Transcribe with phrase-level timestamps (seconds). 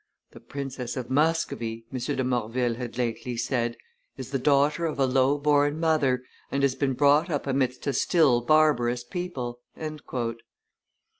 [0.31, 1.99] "The Princess of Muscovy," M.
[2.15, 3.77] de Morville had lately said,
[4.17, 7.93] "is the daughter of a low born mother, and has been brought up amidst a
[7.93, 9.59] still barbarous people."